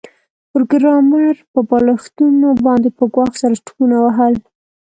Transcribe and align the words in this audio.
پروګرامر 0.51 1.33
په 1.53 1.59
بالښتونو 1.69 2.49
باندې 2.65 2.89
په 2.97 3.03
ګواښ 3.13 3.33
سره 3.41 3.55
ټوپونه 3.65 3.95
وهل 4.03 4.33